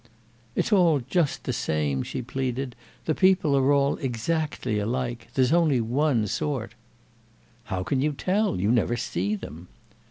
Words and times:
"It's 0.55 0.73
all 0.73 0.99
just 0.99 1.43
the 1.43 1.53
same," 1.53 2.01
she 2.01 2.23
pleaded. 2.23 2.75
"The 3.05 3.13
people 3.13 3.55
are 3.55 3.71
all 3.71 3.97
exactly 3.97 4.79
alike. 4.79 5.27
There's 5.35 5.53
only 5.53 5.79
one 5.79 6.25
sort." 6.25 6.73
"How 7.65 7.83
can 7.83 8.01
you 8.01 8.11
tell? 8.13 8.59
You 8.59 8.71
never 8.71 8.97
see 8.97 9.35
them." 9.35 9.67